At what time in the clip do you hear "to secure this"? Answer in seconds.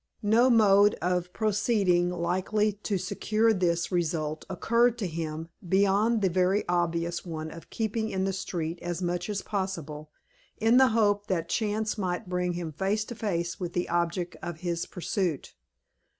2.71-3.91